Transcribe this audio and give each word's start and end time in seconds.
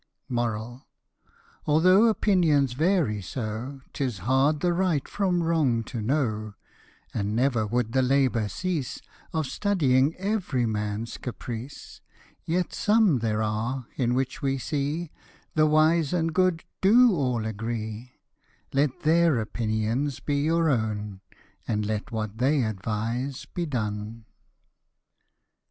B 0.31 0.35
5 0.35 0.59
10 0.79 0.81
Although 1.67 2.05
opinions 2.07 2.73
vary 2.73 3.21
so, 3.21 3.81
'Tis 3.93 4.17
hard 4.25 4.61
the 4.61 4.73
right 4.73 5.07
from 5.07 5.43
wrong 5.43 5.83
to 5.83 6.01
know, 6.01 6.55
(And 7.13 7.35
never 7.35 7.67
would 7.67 7.91
the 7.93 8.01
labour 8.01 8.49
cease, 8.49 8.99
Of 9.31 9.45
studying 9.45 10.15
every 10.15 10.65
man's 10.65 11.17
caprice;) 11.19 12.01
Yet 12.47 12.73
same 12.73 13.19
there 13.19 13.43
are 13.43 13.85
in 13.95 14.15
which 14.15 14.41
we 14.41 14.57
see 14.57 15.11
The 15.53 15.67
wise 15.67 16.13
and 16.13 16.33
good 16.33 16.63
do 16.81 17.11
all 17.15 17.45
agree: 17.45 18.13
Let 18.73 19.01
their 19.01 19.39
opinions 19.39 20.19
be 20.19 20.37
your 20.37 20.67
own, 20.67 21.21
And 21.67 21.85
let 21.85 22.09
what 22.11 22.39
they 22.39 22.63
advise 22.63 23.45
be 23.45 23.67
done. 23.67 24.25